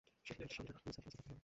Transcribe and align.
Sheffield 0.27 0.51
শিল্ডে 0.53 0.71
new 0.71 0.79
south 0.83 0.85
ওয়েলসের 0.97 1.03
পক্ষে 1.05 1.23
খেলেন। 1.25 1.39